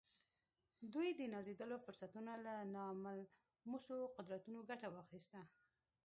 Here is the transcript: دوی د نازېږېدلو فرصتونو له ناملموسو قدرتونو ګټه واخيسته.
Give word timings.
دوی 0.93 1.09
د 1.13 1.21
نازېږېدلو 1.33 1.77
فرصتونو 1.85 2.31
له 2.45 2.53
ناملموسو 2.75 3.95
قدرتونو 4.17 4.59
ګټه 4.69 4.87
واخيسته. 4.91 5.39